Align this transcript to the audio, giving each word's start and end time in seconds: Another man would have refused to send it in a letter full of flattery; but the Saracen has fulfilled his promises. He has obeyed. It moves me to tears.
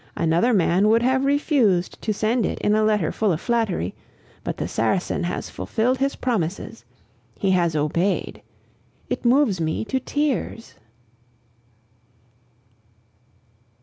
Another 0.15 0.51
man 0.51 0.87
would 0.89 1.03
have 1.03 1.25
refused 1.25 2.01
to 2.01 2.11
send 2.11 2.43
it 2.43 2.57
in 2.57 2.73
a 2.73 2.81
letter 2.83 3.11
full 3.11 3.31
of 3.31 3.39
flattery; 3.39 3.93
but 4.43 4.57
the 4.57 4.67
Saracen 4.67 5.25
has 5.25 5.51
fulfilled 5.51 5.99
his 5.99 6.15
promises. 6.15 6.83
He 7.37 7.51
has 7.51 7.75
obeyed. 7.75 8.41
It 9.11 9.25
moves 9.25 9.61
me 9.61 9.85
to 9.85 9.99
tears. 9.99 10.73